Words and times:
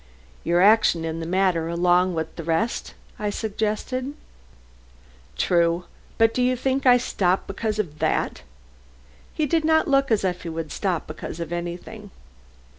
"Your 0.43 0.63
action 0.63 1.05
in 1.05 1.19
the 1.19 1.27
matter 1.27 1.67
along 1.67 2.15
with 2.15 2.35
the 2.35 2.43
rest," 2.43 2.95
I 3.19 3.29
suggested. 3.29 4.15
"True! 5.37 5.83
but 6.17 6.33
do 6.33 6.41
you 6.41 6.55
think 6.57 6.87
I 6.87 6.97
shall 6.97 7.05
stop 7.11 7.45
because 7.45 7.77
of 7.77 7.99
that?" 7.99 8.41
He 9.35 9.45
did 9.45 9.63
not 9.63 9.87
look 9.87 10.09
as 10.09 10.23
if 10.23 10.41
he 10.41 10.49
would 10.49 10.71
stop 10.71 11.05
because 11.05 11.39
of 11.39 11.53
anything. 11.53 12.09